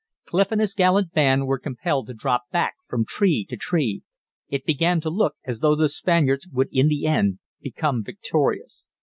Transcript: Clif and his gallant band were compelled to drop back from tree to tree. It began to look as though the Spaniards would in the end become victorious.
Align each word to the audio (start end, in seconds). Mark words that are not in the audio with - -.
Clif 0.25 0.51
and 0.51 0.59
his 0.59 0.73
gallant 0.73 1.13
band 1.13 1.45
were 1.45 1.59
compelled 1.59 2.07
to 2.07 2.15
drop 2.15 2.49
back 2.49 2.73
from 2.87 3.05
tree 3.05 3.45
to 3.47 3.55
tree. 3.55 4.01
It 4.49 4.65
began 4.65 4.99
to 5.01 5.11
look 5.11 5.35
as 5.45 5.59
though 5.59 5.75
the 5.75 5.89
Spaniards 5.89 6.47
would 6.47 6.69
in 6.71 6.87
the 6.87 7.05
end 7.05 7.37
become 7.61 8.03
victorious. 8.03 8.87